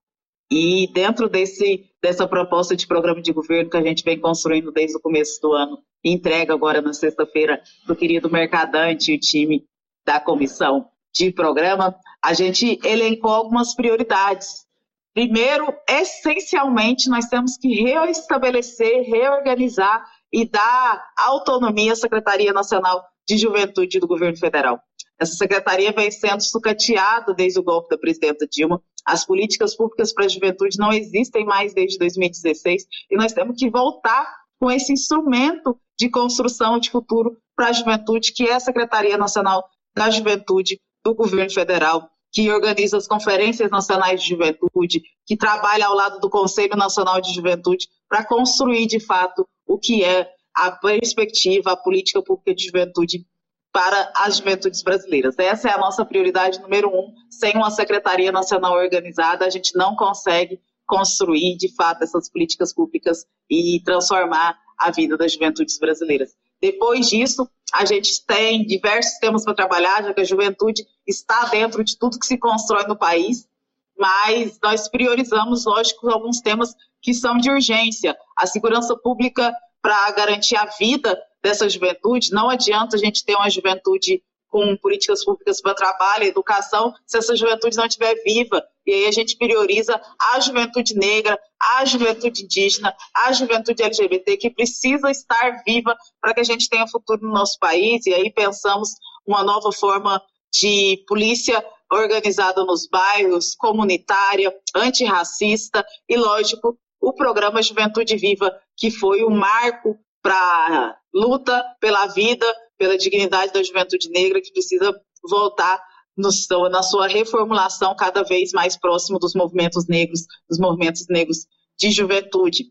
E 0.51 0.89
dentro 0.93 1.29
desse, 1.29 1.89
dessa 2.03 2.27
proposta 2.27 2.75
de 2.75 2.87
programa 2.87 3.21
de 3.21 3.33
governo 3.33 3.71
que 3.71 3.77
a 3.77 3.83
gente 3.83 4.05
vem 4.05 4.19
construindo 4.19 4.73
desde 4.73 4.97
o 4.97 5.01
começo 5.01 5.41
do 5.41 5.53
ano, 5.53 5.79
entrega 6.03 6.55
agora 6.55 6.81
na 6.81 6.93
sexta-feira 6.93 7.63
para 7.85 7.93
o 7.93 7.97
querido 7.97 8.31
Mercadante 8.31 9.13
e 9.13 9.17
o 9.17 9.21
time 9.21 9.65
da 10.05 10.19
comissão 10.19 10.89
de 11.13 11.31
programa, 11.31 11.95
a 12.23 12.33
gente 12.33 12.79
elencou 12.85 13.33
algumas 13.33 13.75
prioridades. 13.75 14.67
Primeiro, 15.13 15.75
essencialmente, 15.89 17.11
nós 17.11 17.27
temos 17.27 17.57
que 17.57 17.83
reestabelecer, 17.83 19.03
reorganizar 19.03 20.05
e 20.33 20.49
dar 20.49 21.05
autonomia 21.19 21.93
à 21.93 21.97
Secretaria 21.97 22.53
Nacional 22.53 23.05
de 23.29 23.37
Juventude 23.37 23.99
do 23.99 24.07
Governo 24.07 24.39
Federal. 24.39 24.81
Essa 25.19 25.35
secretaria 25.35 25.93
vem 25.93 26.11
sendo 26.11 26.43
sucateada 26.43 27.35
desde 27.35 27.59
o 27.59 27.63
golpe 27.63 27.91
da 27.91 27.99
presidenta 27.99 28.47
Dilma. 28.47 28.83
As 29.11 29.27
políticas 29.27 29.75
públicas 29.75 30.13
para 30.13 30.25
a 30.25 30.29
juventude 30.29 30.79
não 30.79 30.93
existem 30.93 31.45
mais 31.45 31.75
desde 31.75 31.99
2016 31.99 32.87
e 33.11 33.17
nós 33.17 33.33
temos 33.33 33.57
que 33.57 33.69
voltar 33.69 34.25
com 34.61 34.71
esse 34.71 34.93
instrumento 34.93 35.77
de 35.99 36.09
construção 36.09 36.79
de 36.79 36.91
futuro 36.91 37.37
para 37.57 37.69
a 37.69 37.73
juventude, 37.73 38.33
que 38.33 38.45
é 38.45 38.55
a 38.55 38.61
Secretaria 38.61 39.19
Nacional 39.19 39.69
da 39.97 40.11
Juventude 40.11 40.81
do 41.05 41.13
Governo 41.13 41.53
Federal, 41.53 42.09
que 42.33 42.53
organiza 42.53 42.97
as 42.97 43.09
conferências 43.09 43.69
nacionais 43.69 44.23
de 44.23 44.29
juventude, 44.29 45.03
que 45.27 45.37
trabalha 45.37 45.87
ao 45.87 45.95
lado 45.95 46.21
do 46.21 46.31
Conselho 46.31 46.77
Nacional 46.77 47.21
de 47.21 47.35
Juventude 47.35 47.89
para 48.09 48.25
construir 48.25 48.87
de 48.87 49.01
fato 49.01 49.45
o 49.67 49.77
que 49.77 50.05
é 50.05 50.29
a 50.55 50.71
perspectiva, 50.71 51.73
a 51.73 51.77
política 51.77 52.23
pública 52.23 52.55
de 52.55 52.67
juventude 52.67 53.27
para 53.73 54.13
as 54.17 54.39
juventudes 54.39 54.83
brasileiras. 54.83 55.39
Essa 55.39 55.69
é 55.69 55.73
a 55.73 55.79
nossa 55.79 56.05
prioridade 56.05 56.61
número 56.61 56.89
um. 56.89 57.15
Sem 57.29 57.57
uma 57.57 57.71
Secretaria 57.71 58.33
Nacional 58.33 58.75
organizada, 58.75 59.45
a 59.47 59.51
gente 59.51 59.77
não 59.77 59.95
consegue 59.95 60.61
construir, 60.87 61.57
de 61.57 61.73
fato, 61.75 62.03
essas 62.03 62.29
políticas 62.29 62.75
públicas 62.75 63.25
e 63.49 63.81
transformar 63.85 64.59
a 64.77 64.91
vida 64.91 65.17
das 65.17 65.33
juventudes 65.33 65.79
brasileiras. 65.79 66.33
Depois 66.61 67.09
disso, 67.09 67.49
a 67.73 67.85
gente 67.85 68.25
tem 68.27 68.67
diversos 68.67 69.19
temas 69.19 69.45
para 69.45 69.55
trabalhar, 69.55 70.03
já 70.03 70.13
que 70.13 70.21
a 70.21 70.25
juventude 70.25 70.85
está 71.07 71.47
dentro 71.47 71.85
de 71.85 71.97
tudo 71.97 72.19
que 72.19 72.27
se 72.27 72.37
constrói 72.37 72.87
no 72.87 72.97
país, 72.97 73.49
mas 73.97 74.59
nós 74.63 74.89
priorizamos, 74.89 75.65
lógico, 75.65 76.11
alguns 76.11 76.41
temas 76.41 76.75
que 77.01 77.15
são 77.15 77.37
de 77.37 77.51
urgência. 77.51 78.17
A 78.37 78.47
segurança 78.47 78.97
pública 78.97 79.55
para 79.81 80.11
garantir 80.13 80.57
a 80.57 80.67
vida 80.79 81.19
dessa 81.43 81.69
juventude. 81.69 82.33
Não 82.33 82.49
adianta 82.49 82.97
a 82.97 82.99
gente 82.99 83.25
ter 83.25 83.35
uma 83.35 83.51
juventude 83.51 84.23
com 84.51 84.77
políticas 84.77 85.25
públicas 85.25 85.61
para 85.61 85.75
trabalho, 85.75 86.25
educação, 86.25 86.93
se 87.07 87.17
essa 87.17 87.37
juventude 87.37 87.77
não 87.77 87.87
estiver 87.87 88.15
viva. 88.25 88.63
E 88.85 88.93
aí 88.93 89.07
a 89.07 89.13
gente 89.13 89.37
prioriza 89.37 90.01
a 90.35 90.41
juventude 90.41 90.95
negra, 90.97 91.39
a 91.77 91.85
juventude 91.85 92.43
indígena, 92.43 92.95
a 93.15 93.33
juventude 93.33 93.83
LGBT, 93.83 94.37
que 94.37 94.51
precisa 94.51 95.11
estar 95.11 95.63
viva 95.65 95.97
para 96.21 96.35
que 96.35 96.41
a 96.41 96.45
gente 96.45 96.69
tenha 96.69 96.89
futuro 96.89 97.23
no 97.23 97.33
nosso 97.33 97.59
país. 97.61 98.05
E 98.07 98.13
aí 98.13 98.31
pensamos 98.33 98.91
uma 99.25 99.45
nova 99.45 99.71
forma 99.71 100.21
de 100.53 101.05
polícia 101.07 101.65
organizada 101.93 102.65
nos 102.65 102.89
bairros, 102.89 103.55
comunitária, 103.55 104.53
antirracista 104.75 105.85
e, 106.09 106.17
lógico, 106.17 106.77
o 107.01 107.13
programa 107.13 107.63
Juventude 107.63 108.17
Viva, 108.17 108.55
que 108.77 108.91
foi 108.91 109.25
um 109.25 109.31
marco 109.31 109.97
para 110.23 110.97
luta 111.13 111.63
pela 111.81 112.07
vida, 112.07 112.47
pela 112.79 112.97
dignidade 112.97 113.53
da 113.53 113.63
juventude 113.63 114.09
negra, 114.11 114.41
que 114.41 114.53
precisa 114.53 114.95
voltar 115.29 115.83
no, 116.17 116.31
na 116.69 116.83
sua 116.83 117.07
reformulação 117.07 117.95
cada 117.95 118.23
vez 118.23 118.53
mais 118.53 118.77
próximo 118.77 119.19
dos 119.19 119.35
movimentos 119.35 119.87
negros, 119.87 120.21
dos 120.49 120.59
movimentos 120.59 121.07
negros 121.09 121.47
de 121.79 121.91
juventude. 121.91 122.65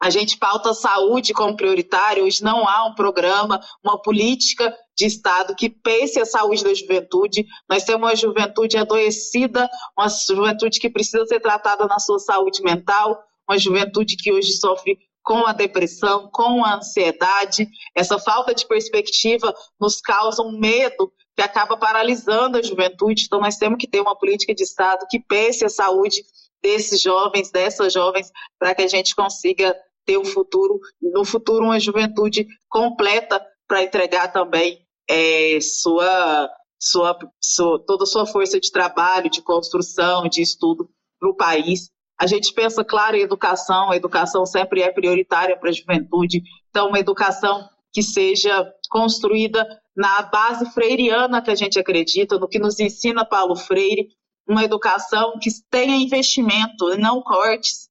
A 0.00 0.10
gente 0.10 0.36
pauta 0.36 0.74
saúde 0.74 1.32
como 1.32 1.56
prioritário, 1.56 2.24
hoje 2.24 2.42
não 2.42 2.68
há 2.68 2.86
um 2.86 2.94
programa, 2.94 3.60
uma 3.82 4.00
política 4.00 4.76
de 4.96 5.06
Estado 5.06 5.54
que 5.56 5.70
pense 5.70 6.20
a 6.20 6.26
saúde 6.26 6.62
da 6.62 6.74
juventude. 6.74 7.46
Nós 7.68 7.84
temos 7.84 8.02
uma 8.02 8.14
juventude 8.14 8.76
adoecida, 8.76 9.68
uma 9.98 10.08
juventude 10.08 10.78
que 10.78 10.90
precisa 10.90 11.24
ser 11.26 11.40
tratada 11.40 11.86
na 11.86 11.98
sua 11.98 12.18
saúde 12.18 12.62
mental, 12.62 13.22
uma 13.48 13.58
juventude 13.58 14.16
que 14.16 14.30
hoje 14.30 14.52
sofre 14.52 14.98
com 15.24 15.46
a 15.46 15.52
depressão, 15.52 16.28
com 16.30 16.62
a 16.62 16.76
ansiedade. 16.76 17.66
Essa 17.94 18.18
falta 18.18 18.54
de 18.54 18.68
perspectiva 18.68 19.52
nos 19.80 20.00
causa 20.00 20.42
um 20.42 20.58
medo 20.58 21.10
que 21.34 21.42
acaba 21.42 21.76
paralisando 21.76 22.58
a 22.58 22.62
juventude. 22.62 23.24
Então, 23.24 23.40
nós 23.40 23.56
temos 23.56 23.78
que 23.78 23.88
ter 23.88 24.00
uma 24.00 24.16
política 24.16 24.54
de 24.54 24.62
Estado 24.62 25.06
que 25.08 25.18
pense 25.18 25.64
a 25.64 25.70
saúde 25.70 26.22
desses 26.62 27.00
jovens, 27.00 27.50
dessas 27.50 27.92
jovens, 27.92 28.30
para 28.58 28.74
que 28.74 28.82
a 28.82 28.88
gente 28.88 29.14
consiga 29.16 29.74
ter 30.06 30.18
um 30.18 30.24
futuro, 30.24 30.78
no 31.00 31.24
futuro, 31.24 31.64
uma 31.64 31.80
juventude 31.80 32.46
completa 32.68 33.44
para 33.66 33.82
entregar 33.82 34.28
também 34.28 34.86
é, 35.08 35.58
sua, 35.60 36.50
sua, 36.78 37.18
sua, 37.40 37.82
toda 37.86 38.04
a 38.04 38.06
sua 38.06 38.26
força 38.26 38.60
de 38.60 38.70
trabalho, 38.70 39.30
de 39.30 39.40
construção, 39.40 40.28
de 40.28 40.42
estudo 40.42 40.88
para 41.18 41.30
o 41.30 41.34
país 41.34 41.90
a 42.20 42.26
gente 42.26 42.52
pensa, 42.52 42.84
claro, 42.84 43.16
em 43.16 43.22
educação, 43.22 43.90
a 43.90 43.96
educação 43.96 44.46
sempre 44.46 44.82
é 44.82 44.92
prioritária 44.92 45.58
para 45.58 45.70
a 45.70 45.72
juventude, 45.72 46.42
então, 46.70 46.88
uma 46.88 46.98
educação 46.98 47.68
que 47.92 48.02
seja 48.02 48.72
construída 48.90 49.66
na 49.96 50.22
base 50.22 50.66
freiriana 50.72 51.42
que 51.42 51.50
a 51.50 51.54
gente 51.54 51.78
acredita, 51.78 52.38
no 52.38 52.48
que 52.48 52.58
nos 52.58 52.80
ensina 52.80 53.24
Paulo 53.24 53.54
Freire, 53.56 54.08
uma 54.46 54.64
educação 54.64 55.38
que 55.40 55.48
tenha 55.70 55.96
investimento 55.96 56.92
e 56.92 56.98
não 56.98 57.22
cortes, 57.22 57.88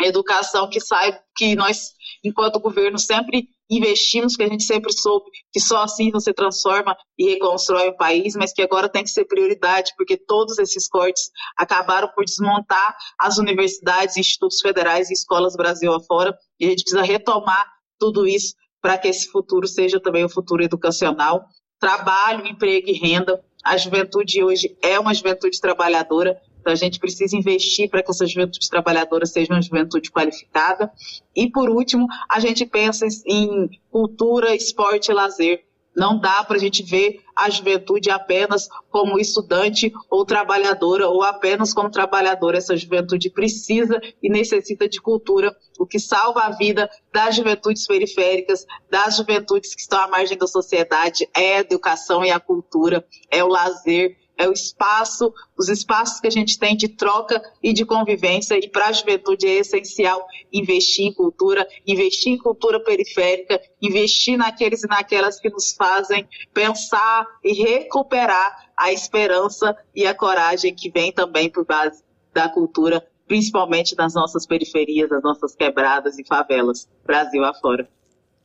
educação 0.00 0.68
que 0.68 0.80
saiba 0.80 1.20
que 1.36 1.54
nós, 1.54 1.92
enquanto 2.24 2.60
governo, 2.60 2.98
sempre 2.98 3.48
investimos, 3.70 4.36
que 4.36 4.42
a 4.42 4.48
gente 4.48 4.64
sempre 4.64 4.92
soube 4.92 5.30
que 5.52 5.60
só 5.60 5.84
assim 5.84 6.10
você 6.10 6.34
transforma 6.34 6.96
e 7.16 7.30
reconstrói 7.30 7.88
o 7.88 7.96
país, 7.96 8.34
mas 8.34 8.52
que 8.52 8.62
agora 8.62 8.88
tem 8.88 9.04
que 9.04 9.10
ser 9.10 9.24
prioridade, 9.24 9.92
porque 9.96 10.16
todos 10.16 10.58
esses 10.58 10.88
cortes 10.88 11.30
acabaram 11.56 12.08
por 12.08 12.24
desmontar 12.24 12.96
as 13.18 13.38
universidades, 13.38 14.16
institutos 14.16 14.60
federais 14.60 15.08
e 15.10 15.12
escolas 15.12 15.54
Brasil 15.54 15.92
afora, 15.94 16.36
e 16.58 16.66
a 16.66 16.70
gente 16.70 16.82
precisa 16.82 17.02
retomar 17.02 17.66
tudo 17.98 18.26
isso 18.26 18.54
para 18.80 18.98
que 18.98 19.08
esse 19.08 19.28
futuro 19.30 19.68
seja 19.68 20.00
também 20.00 20.22
o 20.22 20.26
um 20.26 20.30
futuro 20.30 20.62
educacional. 20.62 21.44
Trabalho, 21.78 22.46
emprego 22.46 22.88
e 22.88 22.92
renda. 22.92 23.42
A 23.62 23.76
juventude 23.76 24.42
hoje 24.42 24.76
é 24.82 24.98
uma 24.98 25.12
juventude 25.12 25.60
trabalhadora, 25.60 26.40
então, 26.60 26.72
a 26.72 26.76
gente 26.76 27.00
precisa 27.00 27.36
investir 27.36 27.88
para 27.88 28.02
que 28.02 28.10
essa 28.10 28.26
juventude 28.26 28.68
trabalhadora 28.68 29.24
seja 29.24 29.52
uma 29.52 29.62
juventude 29.62 30.10
qualificada. 30.10 30.92
E, 31.34 31.50
por 31.50 31.70
último, 31.70 32.06
a 32.28 32.38
gente 32.38 32.66
pensa 32.66 33.06
em 33.26 33.70
cultura, 33.90 34.54
esporte 34.54 35.10
e 35.10 35.14
lazer. 35.14 35.64
Não 35.96 36.20
dá 36.20 36.44
para 36.44 36.56
a 36.56 36.60
gente 36.60 36.84
ver 36.84 37.20
a 37.34 37.50
juventude 37.50 38.10
apenas 38.10 38.68
como 38.90 39.18
estudante 39.18 39.92
ou 40.08 40.24
trabalhadora, 40.24 41.08
ou 41.08 41.22
apenas 41.22 41.74
como 41.74 41.90
trabalhadora. 41.90 42.58
Essa 42.58 42.76
juventude 42.76 43.28
precisa 43.28 44.00
e 44.22 44.30
necessita 44.30 44.88
de 44.88 45.00
cultura. 45.00 45.56
O 45.78 45.86
que 45.86 45.98
salva 45.98 46.42
a 46.42 46.50
vida 46.50 46.88
das 47.12 47.34
juventudes 47.34 47.86
periféricas, 47.86 48.64
das 48.88 49.16
juventudes 49.16 49.74
que 49.74 49.80
estão 49.80 49.98
à 49.98 50.06
margem 50.06 50.38
da 50.38 50.46
sociedade, 50.46 51.28
é 51.36 51.56
a 51.56 51.60
educação 51.60 52.24
e 52.24 52.30
a 52.30 52.38
cultura, 52.38 53.04
é 53.28 53.42
o 53.42 53.48
lazer, 53.48 54.16
é 54.40 54.48
o 54.48 54.52
espaço, 54.52 55.34
os 55.56 55.68
espaços 55.68 56.18
que 56.18 56.26
a 56.26 56.30
gente 56.30 56.58
tem 56.58 56.74
de 56.74 56.88
troca 56.88 57.42
e 57.62 57.74
de 57.74 57.84
convivência, 57.84 58.56
e 58.56 58.66
para 58.70 58.86
a 58.86 58.92
juventude 58.92 59.46
é 59.46 59.58
essencial 59.58 60.26
investir 60.50 61.04
em 61.04 61.12
cultura, 61.12 61.68
investir 61.86 62.32
em 62.32 62.38
cultura 62.38 62.82
periférica, 62.82 63.60
investir 63.82 64.38
naqueles 64.38 64.82
e 64.82 64.88
naquelas 64.88 65.38
que 65.38 65.50
nos 65.50 65.74
fazem 65.74 66.26
pensar 66.54 67.26
e 67.44 67.52
recuperar 67.52 68.70
a 68.74 68.90
esperança 68.90 69.76
e 69.94 70.06
a 70.06 70.14
coragem 70.14 70.74
que 70.74 70.90
vem 70.90 71.12
também 71.12 71.50
por 71.50 71.66
base 71.66 72.02
da 72.32 72.48
cultura, 72.48 73.06
principalmente 73.28 73.94
nas 73.94 74.14
nossas 74.14 74.46
periferias, 74.46 75.10
nas 75.10 75.22
nossas 75.22 75.54
quebradas 75.54 76.18
e 76.18 76.24
favelas, 76.26 76.88
Brasil 77.04 77.44
afora. 77.44 77.86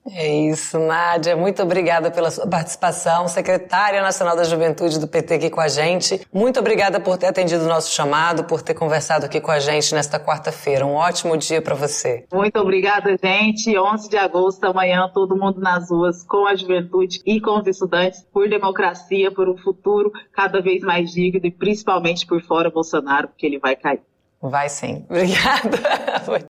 É 0.07 0.27
isso, 0.27 0.77
Nádia. 0.77 1.35
Muito 1.35 1.63
obrigada 1.63 2.11
pela 2.11 2.29
sua 2.29 2.47
participação. 2.47 3.27
Secretária 3.27 4.01
Nacional 4.03 4.35
da 4.35 4.43
Juventude 4.43 4.99
do 4.99 5.07
PT 5.07 5.33
aqui 5.33 5.49
com 5.49 5.59
a 5.59 5.67
gente. 5.67 6.21
Muito 6.31 6.59
obrigada 6.59 6.99
por 6.99 7.17
ter 7.17 7.25
atendido 7.27 7.63
o 7.63 7.67
nosso 7.67 7.91
chamado, 7.91 8.43
por 8.43 8.61
ter 8.61 8.75
conversado 8.75 9.25
aqui 9.25 9.41
com 9.41 9.49
a 9.49 9.59
gente 9.59 9.95
nesta 9.95 10.19
quarta-feira. 10.19 10.85
Um 10.85 10.93
ótimo 10.93 11.35
dia 11.35 11.59
para 11.59 11.73
você. 11.73 12.23
Muito 12.31 12.59
obrigada, 12.59 13.17
gente. 13.21 13.75
11 13.77 14.07
de 14.07 14.17
agosto, 14.17 14.63
amanhã, 14.65 15.09
todo 15.11 15.35
mundo 15.35 15.59
nas 15.59 15.89
ruas 15.89 16.23
com 16.23 16.45
a 16.45 16.55
juventude 16.55 17.21
e 17.25 17.41
com 17.41 17.59
os 17.59 17.65
estudantes 17.65 18.23
por 18.31 18.47
democracia, 18.47 19.31
por 19.31 19.49
um 19.49 19.57
futuro 19.57 20.11
cada 20.31 20.61
vez 20.61 20.83
mais 20.83 21.11
digno 21.11 21.41
e 21.43 21.51
principalmente 21.51 22.27
por 22.27 22.41
fora 22.43 22.69
Bolsonaro, 22.69 23.29
porque 23.29 23.45
ele 23.45 23.57
vai 23.57 23.75
cair. 23.75 24.01
Vai 24.39 24.69
sim. 24.69 25.03
Obrigada. 25.09 26.45